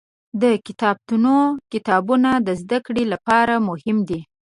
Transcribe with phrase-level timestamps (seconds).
[0.41, 1.25] د کتابتون
[1.71, 4.19] کتابونه د زده کړې لپاره مهم دي.